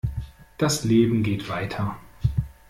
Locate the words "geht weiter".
1.21-1.95